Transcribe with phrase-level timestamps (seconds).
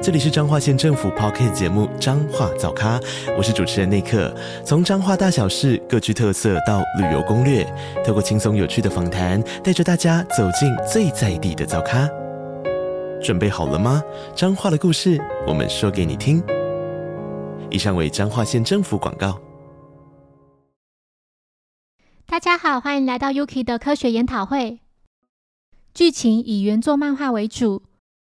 [0.00, 3.00] 这里是彰化县政府 p o c k t 节目《彰化早咖》，
[3.36, 4.32] 我是主持人内克。
[4.64, 7.64] 从彰化大小事各具特色到旅游攻略，
[8.06, 12.08] 透过轻松有趣的访谈，带着大家走进最在地的早咖。
[13.20, 14.00] 准备好了吗？
[14.36, 16.40] 彰化的故事，我们说给你听。
[17.68, 19.36] 以上为彰化县政府广告。
[22.24, 24.78] 大家好，欢迎来到 Yuki 的科学研讨会。
[25.92, 27.82] 剧情以原作漫画为主，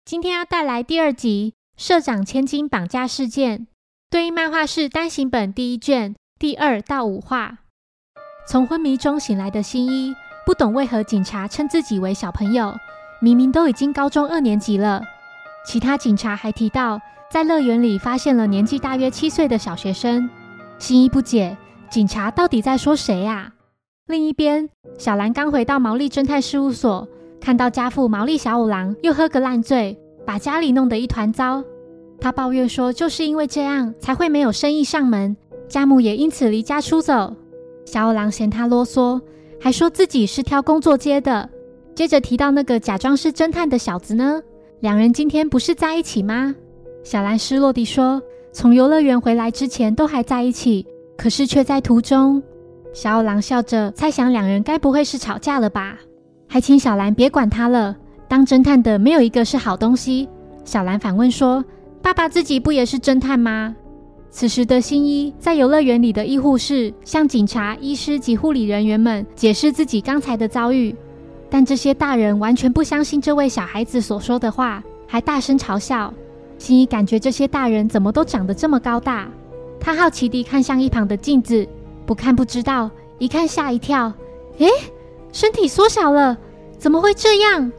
[0.03, 1.53] 今天要带来第二集。
[1.79, 3.65] 社长千金绑架事件，
[4.09, 7.59] 对应漫画是单行本第一卷第二到五话。
[8.45, 10.13] 从昏迷中醒来的新一，
[10.45, 12.75] 不懂为何警察称自己为小朋友，
[13.21, 15.01] 明明都已经高中二年级了。
[15.65, 16.99] 其他警察还提到，
[17.31, 20.29] 在乐园里发现了年纪大约七岁的小学生。
[20.79, 21.57] 新一不解，
[21.89, 23.53] 警察到底在说谁啊？
[24.05, 27.07] 另一边，小兰刚回到毛利侦探事务所，
[27.39, 29.97] 看到家父毛利小五郎又喝个烂醉。
[30.29, 31.63] 把家里弄得一团糟，
[32.21, 35.35] 他抱怨说：“就是因为这样，才会没有生意上门，
[35.67, 37.35] 家母也因此离家出走。”
[37.83, 39.19] 小五郎嫌他啰嗦，
[39.59, 41.49] 还说自己是挑工作接的。
[41.95, 44.39] 接着提到那个假装是侦探的小子呢，
[44.81, 46.53] 两人今天不是在一起吗？
[47.03, 48.21] 小兰失落地说
[48.53, 50.85] ：“从游乐园回来之前都还在一起，
[51.17, 52.39] 可是却在途中。”
[52.93, 55.97] 小五郎笑着猜想，两人该不会是吵架了吧？
[56.47, 57.97] 还请小兰别管他了。
[58.29, 60.29] 当侦探的没有一个是好东西。
[60.63, 61.65] 小兰反问说
[62.01, 63.75] ：“爸爸自己不也是侦探吗？”
[64.29, 70.95] 此时的新一在游乐园里的医护室向警察、医师及护理人员们解释自己刚才的遭遇，
[71.49, 76.13] 但这些大人完全不相信这位小孩子所说的话，还大声嘲笑。
[76.59, 79.27] 新一感觉这些大人怎么都长得这么高大？
[79.79, 81.67] 他好奇地看向一旁的镜子，
[82.05, 84.13] 不看不知道，一看吓一跳。
[84.59, 84.67] 诶，
[85.31, 86.37] 身体缩小了，
[86.77, 87.71] 怎么会这样？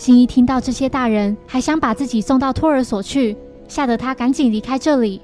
[0.00, 3.36] 新一听到这些大人还想把自己送到托儿所去，
[3.68, 5.20] 吓得他赶紧离开这里。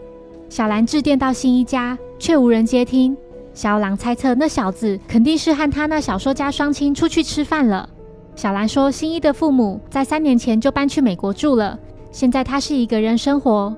[0.50, 3.16] 小兰致电到新一家，却无人接听。
[3.54, 7.88] 小狼猜测那小子肯定是和他那小说家双亲出去吃饭了。
[8.34, 11.78] 小兰说，新一的父母在三年前就搬去美国住了，
[12.10, 13.75] 现在他是一个人生活。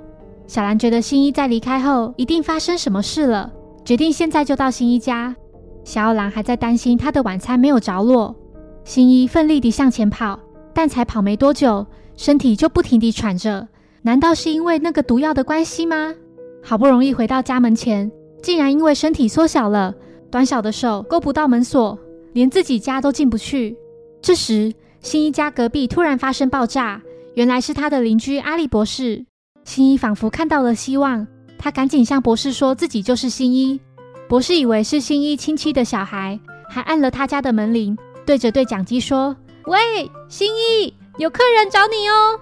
[0.48, 3.48] 小兰觉得新一在离开后一定发生什么事了，
[3.84, 5.36] 决定现在就到新一家。
[5.84, 8.34] 小狼还在担心他的晚餐没有着落。
[8.82, 10.40] 新一奋力地向前跑。
[10.78, 11.84] 但才跑没多久，
[12.16, 13.66] 身体就不停地喘着。
[14.02, 16.14] 难道是因为那个毒药的关系吗？
[16.62, 18.08] 好不容易回到家门前，
[18.40, 19.92] 竟然因为身体缩小了，
[20.30, 21.98] 短小的手勾不到门锁，
[22.32, 23.76] 连自己家都进不去。
[24.22, 27.02] 这时，新一家隔壁突然发生爆炸，
[27.34, 29.26] 原来是他的邻居阿力博士。
[29.64, 31.26] 新一仿佛看到了希望，
[31.58, 33.80] 他赶紧向博士说自己就是新一。
[34.28, 39.34] 博士以为是新一亲戚的小孩，还按了他家的门铃，对着对讲机说。
[39.68, 42.40] 喂，新一，有客人找你哦。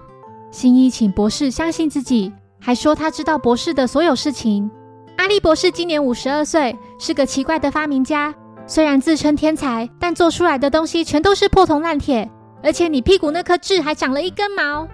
[0.49, 4.71] 新一请博士相信自己，还说他知道博士的所有事情。
[5.17, 8.33] 阿力博士今年五十二岁，是个奇怪的发明家。
[8.65, 12.29] 虽然自称天才，但做出来的东西全都是破铜烂铁。
[12.63, 14.87] 而且你屁股那颗痣还长了一根毛。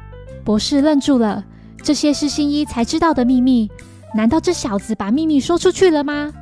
[0.43, 1.43] 博士愣住了，
[1.83, 3.69] 这些是新一才知道的秘密。
[4.15, 6.33] 难道这小子把秘密说出去了吗？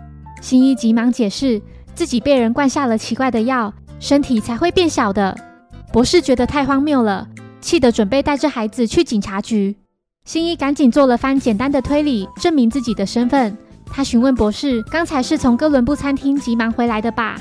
[0.41, 1.61] 新一急忙解释，
[1.93, 5.50] 自己被人灌下了奇怪的药，身体才会变小的。
[5.91, 7.27] 博士觉得太荒谬了，
[7.59, 9.75] 气得准备带着孩子去警察局。
[10.23, 13.57] 新一赶紧做了番简单的推理，证明自己的身份。
[13.85, 17.35] 他询问博士：“刚才是从哥伦布餐厅急忙回来的吧？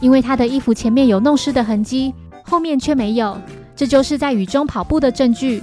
[0.00, 2.12] 因为他的衣服前面有弄湿的痕迹，
[2.42, 3.40] 后面却没有，
[3.76, 5.62] 这就是在雨中跑步的证据。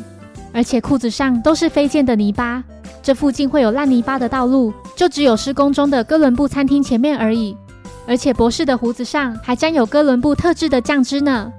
[0.54, 2.64] 而且裤子上都是飞溅的泥巴，
[3.04, 7.58] 这附近会有烂泥巴的道路，就只有施工中的哥伦布餐厅前面而已。
[8.08, 11.52] 而且博士的胡子上还沾有哥伦布特制的酱汁呢。”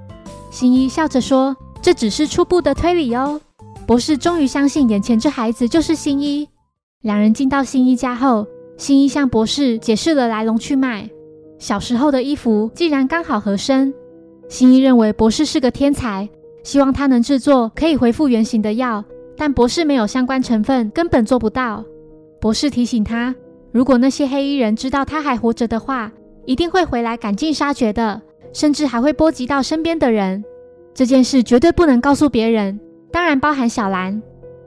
[0.50, 3.41] 新一笑着说：“这只是初步的推理哦。”
[3.87, 6.49] 博士终于相信眼前这孩子就是新一。
[7.02, 11.08] 两人进到新一家后，新一向博士解释了来龙去脉。
[11.58, 13.94] 小时候的衣服竟然刚好合身。
[14.49, 16.29] 新一认为博士是个天才，
[16.64, 19.05] 希望他能制作可以恢复原形的药，
[19.37, 21.85] 但博士没有相关成分，根本做不到。
[22.41, 23.35] 博士提醒他，
[23.70, 26.11] 如果那些黑衣人知道他还活着的话，
[26.46, 28.20] 一定会回来赶尽杀绝的。
[28.52, 30.44] 甚至还会波及到身边的人，
[30.94, 32.79] 这件事绝对不能告诉别人，
[33.12, 34.20] 当然包含小兰。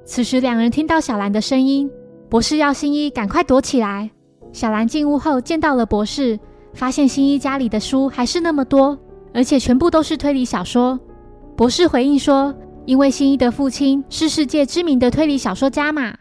[0.06, 1.89] 此时，两人听到小兰的声音，
[2.30, 4.09] 博士要新一赶快躲起来。
[4.51, 6.39] 小兰进屋后见到了博士，
[6.74, 8.97] 发现新一家里的书还是那么多，
[9.33, 11.00] 而且全部都是推理小说。
[11.56, 12.53] 博士回应说
[12.86, 16.13] ：“因为新一的父亲是世界知名的推理小说家嘛。”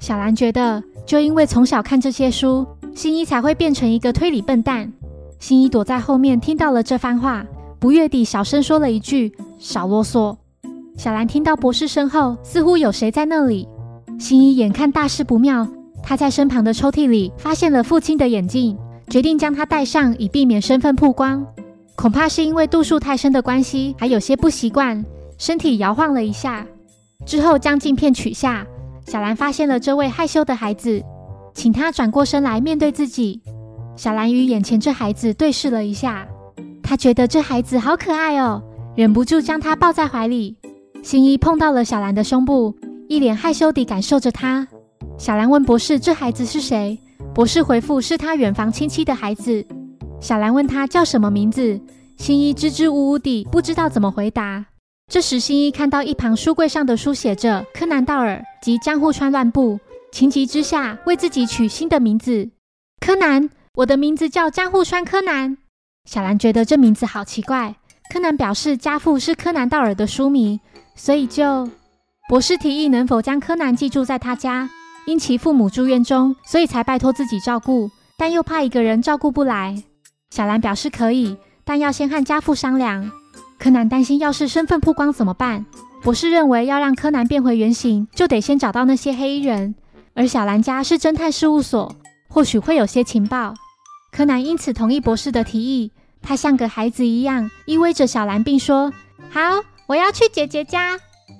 [0.00, 4.92] 小兰觉得，就因为从小看这些书，新一才会变成一个推理笨蛋。
[5.38, 7.44] 新一躲在后面听到了这番话，
[7.78, 10.36] 不悦地小声说了一句：“少啰嗦。”
[10.96, 13.68] 小兰听到博士身后似乎有谁在那里，
[14.18, 15.66] 新一眼看大事不妙，
[16.02, 18.78] 他在身旁的抽屉里发现了父亲的眼镜，
[19.08, 21.44] 决定将它戴上，以避免身份曝光。
[21.96, 25.04] 恐怕是因为度数太深的关系，还有些不习惯，
[25.36, 26.66] 身体摇晃了一下。
[27.26, 28.66] 之后将镜片取下，
[29.06, 31.02] 小兰发现了这位害羞的孩子，
[31.54, 33.40] 请他转过身来面对自己。
[33.96, 36.26] 小兰与眼前这孩子对视了一下，
[36.82, 38.62] 她觉得这孩子好可爱哦，
[38.96, 40.56] 忍不住将他抱在怀里。
[41.02, 42.74] 新一碰到了小兰的胸部，
[43.08, 44.66] 一脸害羞地感受着她。
[45.16, 46.98] 小兰问博士：“这孩子是谁？”
[47.34, 49.64] 博士回复：“是他远房亲戚的孩子。”
[50.20, 51.80] 小兰问他叫什么名字，
[52.16, 54.64] 新一支支吾吾地不知道怎么回答。
[55.06, 59.78] 这时，新一看到一旁书柜上的书写着“柯南道尔”及“江户川乱步”，
[60.10, 62.48] 情急之下为自己取新的名字
[62.98, 63.50] “柯南”。
[63.76, 65.58] 我的名字叫江户川柯南。
[66.04, 67.74] 小兰觉得这名字好奇怪。
[68.08, 70.60] 柯南表示家父是柯南道尔的书迷。
[70.94, 71.68] 所以，就
[72.28, 74.70] 博士提议能否将柯南寄住在他家，
[75.06, 79.82] 因其父母住院中，所以才拜托自己照顾，但又怕一个人照顾不来。
[80.30, 83.10] 小兰表示可以，但要先和家父商量。
[83.58, 85.66] 柯南担心，要是身份曝光怎么办？
[86.00, 89.74] 博士认为，要让柯南变回原形，就得先找到那些黑衣人，
[90.14, 91.92] 而小兰家是侦探事务所，
[92.28, 93.52] 或许会有些情报。
[94.14, 95.90] 柯南因此同意博士的提议，
[96.22, 98.92] 他像个孩子一样依偎着小兰，并说
[99.28, 99.40] ：“好。”
[99.88, 100.96] 我要去姐姐家。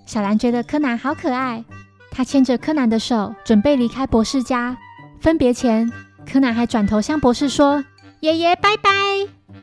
[0.06, 1.64] 小兰觉得柯南好可爱，
[2.10, 4.76] 她牵着柯南的手，准备离开博士家。
[5.20, 5.90] 分别前，
[6.30, 7.84] 柯南还转头向博士说
[8.18, 8.90] ：“爷爷，拜拜。”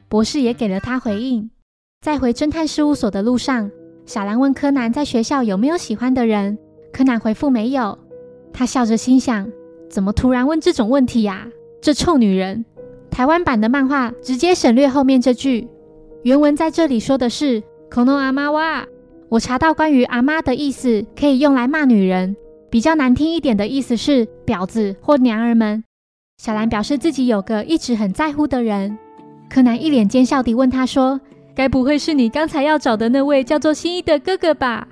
[0.07, 1.51] 博士也给了他回应。
[1.99, 3.69] 在回侦探事务所的路上，
[4.05, 6.57] 小兰问柯南在学校有没有喜欢的人，
[6.93, 7.99] 柯南回复没有。
[8.53, 9.51] 他笑着心想：
[9.89, 11.45] 怎么突然问这种问题呀？
[11.81, 12.63] 这臭女人！
[13.11, 15.67] 台湾版的漫画直接省略后面这句，
[16.23, 17.61] 原文在这里说的是。
[17.89, 18.85] 可诺阿妈哇！
[19.27, 22.37] 我查到关于阿妈的意思，可以用来骂女人。
[22.69, 25.83] 比较难听一点的意思是婊子或娘儿们。
[26.37, 28.97] 小兰表示自己有个一直很在乎的人。
[29.49, 31.19] 柯南一脸奸笑地问他说
[31.53, 34.87] ：“该不会是你刚才要找的那位叫做新一的哥哥吧？”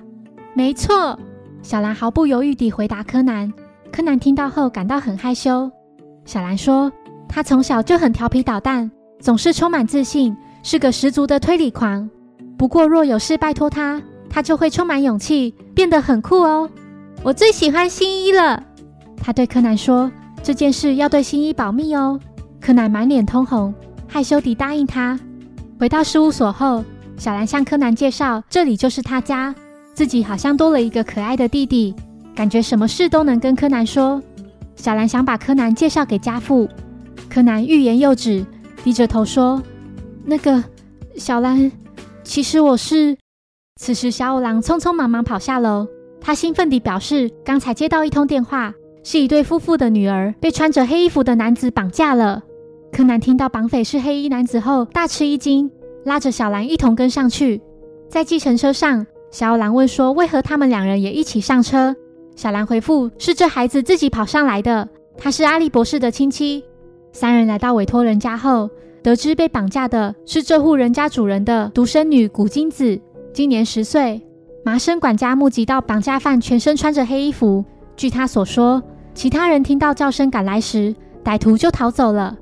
[0.54, 1.18] 没错，
[1.62, 3.50] 小兰毫不犹豫地回答柯南。
[3.94, 5.72] 柯南听到后感到很害羞。
[6.25, 6.92] 小兰说
[7.29, 8.91] ：“他从小就很调皮捣蛋，
[9.21, 12.09] 总是充满自信，是个十足的推理狂。”
[12.57, 16.69] 不过，若有事拜托他，他就会充满勇气，变得很酷哦。
[17.23, 18.61] 我最喜欢新一了。
[19.15, 20.11] 他对柯南说
[20.43, 22.19] ：“这件事要对新一保密哦。”
[22.59, 23.73] 柯南满脸通红，
[24.07, 25.17] 害羞地答应他。
[25.79, 26.83] 回到事务所后，
[27.15, 29.55] 小兰向柯南介绍，这里就是他家，
[29.93, 31.95] 自己好像多了一个可爱的弟弟，
[32.35, 34.21] 感觉什么事都能跟柯南说。
[34.75, 36.67] 小兰想把柯南介绍给家父，
[37.29, 38.43] 柯南欲言又止，
[38.83, 39.61] 低着头说
[40.25, 40.63] ：“那个，
[41.15, 41.71] 小兰。”
[42.23, 43.15] 其实我是。
[43.79, 45.87] 此时，小五郎匆匆忙忙跑下楼，
[46.19, 48.73] 他兴奋地表示，刚才接到一通电话，
[49.03, 52.41] 是一对夫妇的女儿被穿着黑衣服的男子绑架了。
[52.91, 55.69] 柯南听到绑匪是黑衣男子后，大吃一惊，
[56.05, 57.61] 拉着小兰一同跟上去。
[58.09, 61.95] 在计程车上，小五郎问说：“为何他们两人也一起上车？”
[62.36, 66.63] 小兰回复：“是这孩子自己跑上来的，他是阿笠博士的亲戚。”
[67.12, 68.70] 三人来到委托人家后。
[69.01, 73.00] 得知被绑架的是这户人家主人的独生女古金子，
[73.32, 74.22] 今年十岁。
[74.66, 77.63] 麻生管家目击到绑架犯全身穿着黑衣服。
[77.96, 82.38] 据他所说，其他人听到叫声赶来时，歹徒就逃走了。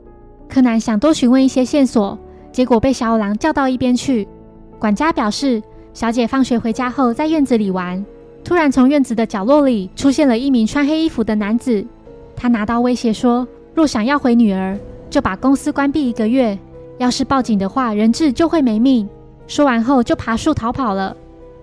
[0.49, 2.17] 柯南想多询问一些线索，
[2.51, 4.27] 结果被小五郎叫到一边去。
[4.79, 5.61] 管家表示，
[5.93, 8.03] 小姐放学回家后在院子里玩，
[8.43, 11.85] 突然从院子的角落里出现了一名穿黑衣服的男子。
[12.35, 14.75] 他拿刀威胁说，若想要回女儿。
[15.09, 16.57] 就把公司关闭一个月，
[16.97, 19.07] 要是报警的话，人质就会没命。
[19.47, 21.15] 说完后就爬树逃跑了。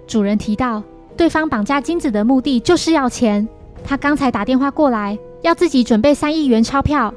[0.06, 0.82] 主人提到，
[1.14, 3.46] 对方绑架金子的目的就是要钱。
[3.84, 7.12] 他刚才打电话过来，要自己准备三亿元钞票。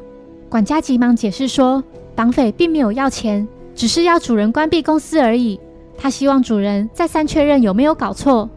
[0.49, 1.81] 管家急忙解释说，
[2.13, 5.59] 绑匪并没有要钱，只是要主人关闭公司而已。
[5.97, 8.49] 他希望主人再三确认有没有搞错。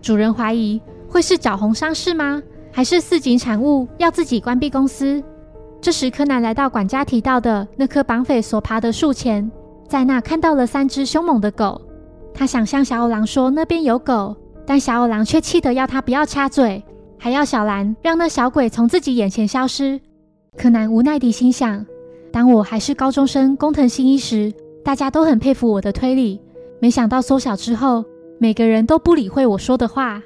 [0.00, 2.42] 主人怀疑会是找红商事吗？
[2.72, 5.22] 还是四井产物要自己关闭公司？
[5.82, 9.50] 这时，柯南来到管家提到的那棵绑匪所爬的树前，
[9.88, 11.82] 在那看到了三只凶猛的狗。
[12.32, 16.80] 他想向小五郎说那边有狗，但小五郎却气得要他不要插嘴，
[17.18, 20.00] 还要小兰让那小鬼从自己眼前消失。
[20.56, 21.84] 柯南无奈地心想：
[22.30, 26.40] 当我还是高中生工藤新一时，大家都很佩服我的推理。
[26.78, 28.04] 没想到缩小之后，
[28.38, 30.22] 每个人都不理会我说的话。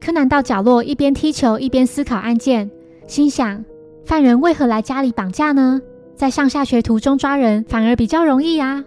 [0.00, 2.70] 柯南到角落一边踢球一边思考案件，
[3.06, 3.62] 心想：
[4.06, 5.82] 犯人为何来家里绑架呢？
[6.14, 8.84] 在上下学途中抓人反而比较容易啊！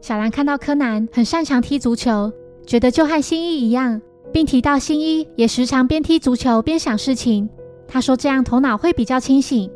[0.00, 2.32] 小兰看到柯南很擅长踢足球，
[2.64, 4.00] 觉得就和新一一样，
[4.32, 7.50] 并提到新一也时常边踢足球边想事情。
[7.88, 9.68] 他说这样头脑会比较清醒。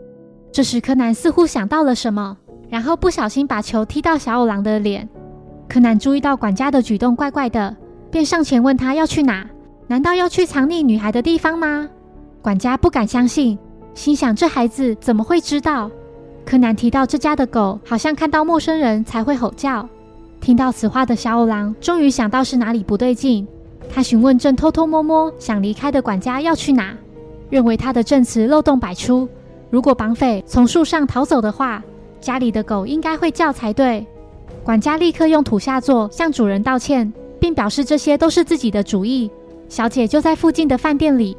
[0.53, 2.37] 这时柯南似乎想到了什么，
[2.71, 5.09] 然后不小心把球踢到小五郎的脸。
[5.69, 7.77] 柯南注意到管家的举动怪怪的，
[8.09, 9.45] 便上前问他要去哪？
[9.89, 11.89] 难道要去藏匿女孩的地方吗？
[12.41, 13.59] 管家不敢相信，
[13.97, 15.91] 心想这孩子怎么会知道？
[16.45, 19.89] 柯南提到这家的狗好像看到陌生人才会吼叫。
[20.39, 23.49] 听到此话的小五郎终于想到是哪里不对劲，
[23.91, 26.95] 他询问正偷偷摸摸想离开的管家要去哪，
[27.49, 29.27] 认为他的证词漏洞百出。
[29.71, 31.83] 如果绑匪从树上逃走的话，
[32.21, 34.07] 家里的狗应该会叫才对。
[34.63, 37.11] 管家立刻用土下座向主人道歉，
[37.41, 39.31] 并表示这些都是自己的主意。
[39.71, 41.35] 小姐就在附近的饭店里。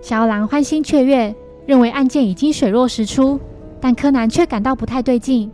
[0.00, 1.34] 小五郎欢欣雀跃，
[1.68, 3.38] 认为案件已经水落石出。
[3.80, 5.48] 但柯南却感到不太对劲。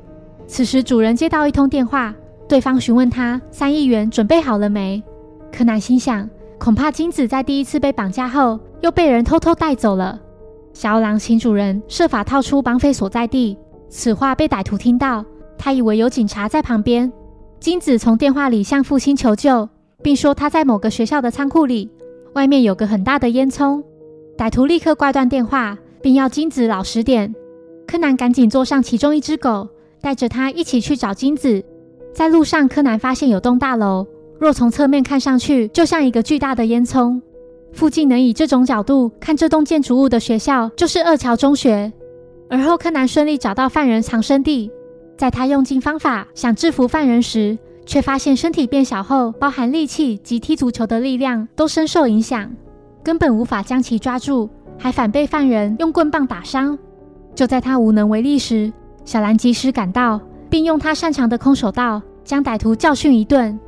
[0.47, 2.15] 此时，主人接到一通电话，
[2.49, 5.03] 对方询问他三亿元准备好了没。
[5.53, 6.27] 柯南心想，
[6.59, 10.19] 恐怕金子在第一次被绑架后又被人偷偷带走了。
[10.73, 13.59] 小五郎请主人设法套出绑匪所在地。
[13.91, 15.25] 此话被歹徒听到，
[15.59, 17.13] 他以为有警察在旁边。
[17.61, 19.69] 金子从电话里向父亲求救，
[20.03, 21.91] 并说他在某个学校的仓库里，
[22.33, 23.83] 外面有个很大的烟囱。
[24.37, 27.35] 歹徒立刻挂断电话，并要金子老实点。
[27.87, 29.67] 柯南赶紧坐上其中一只狗，
[30.03, 31.65] 带着它一起去找金子。
[32.13, 34.07] 在路上，柯南发现有栋大楼，
[34.39, 37.19] 若从侧面看上去，就像一个巨大的烟囱。
[37.73, 41.91] 附近能以这种角度看这栋建筑物的学校，就是二桥中学。
[42.51, 44.71] 而后，柯南顺利找到犯人藏身地。
[45.17, 47.57] 在他用尽方法想制服犯人时，
[47.87, 52.55] 却发现身体变小后，包含力气及踢足球的力量都深受影响，
[53.03, 56.79] 根本无法将其抓住，还反被犯人用棍棒打伤。
[57.35, 58.73] 就在他无能为力时，
[59.05, 63.59] 小兰及时赶到，并用他擅长的空手道将歹徒教训一顿。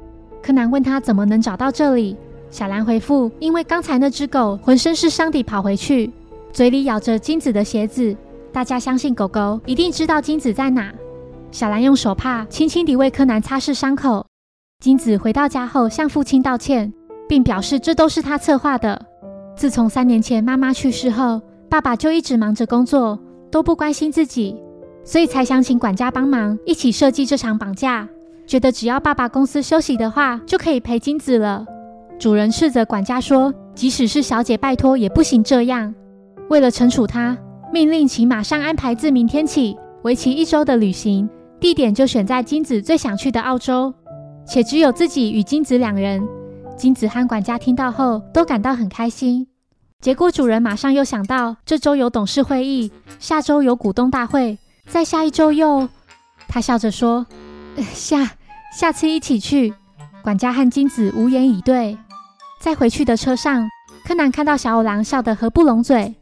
[0.42, 2.16] 柯南问他怎么能找到这里，
[2.50, 6.12] 小兰回复：因为刚才那只狗浑身是伤地跑回去，
[6.52, 8.16] 嘴里咬着金子的鞋子。
[8.52, 10.92] 大家相信狗狗一定知道金子在哪。
[11.50, 14.24] 小兰用手帕轻轻地为柯南擦拭伤口。
[14.82, 16.92] 金子回到家后向父亲道歉，
[17.28, 19.04] 并表示这都是他策划的。
[19.56, 23.18] 自从三年前妈妈去世后，爸爸就一直忙着工作。
[23.48, 24.54] 都不关心自己，
[25.04, 28.06] 所以才想请管家帮忙一起设计这场绑架。
[28.46, 31.64] 觉得只要爸爸公司休息的话，就可以陪金子了。
[32.18, 35.94] 主人斥责管家说：“即使是小姐拜托也不行这样。”
[36.50, 37.38] 为了惩处他，
[37.72, 41.26] 命令其马上安排自明天起为期一周的旅行，
[41.58, 43.94] 地点就选在金子最想去的澳洲，
[44.44, 46.22] 且只有自己与金子两人。
[46.76, 49.46] 金子和管家听到后都感到很开心。
[50.00, 55.88] 结果主人马上又想到，这周有董事会议，下周有股东大会，再下一周又……
[56.46, 57.26] 他笑着说
[57.92, 58.30] ：“下
[58.78, 59.74] 下次一起去。”
[60.22, 61.96] 管家和金子无言以对。
[62.60, 63.68] 在回去的车上，
[64.04, 66.14] 柯南看到小五郎笑得合不拢嘴。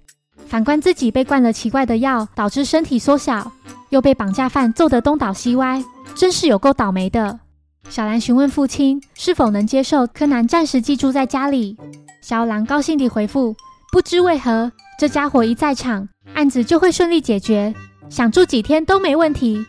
[0.47, 3.51] 反观自己被灌了奇怪的药，导致身体缩小，
[3.89, 5.83] 又被绑架犯揍得东倒西歪，
[6.15, 7.41] 真是有够倒霉的。
[7.89, 11.77] 小兰询问父亲是否能接受柯南暂时寄住在家里，
[12.21, 13.55] 小兰高兴地回复。
[13.93, 17.73] 不知为何，这家伙一在场，案子就会顺利解决，
[18.09, 19.65] 想住几天都没问题。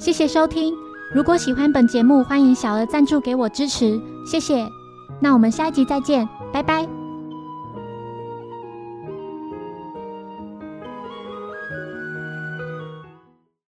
[0.00, 0.74] 谢谢收听，
[1.14, 4.66] 如果喜欢本节目，欢迎小额赞助给我支持，谢谢。
[5.20, 6.97] 那我们下一集再见，拜拜。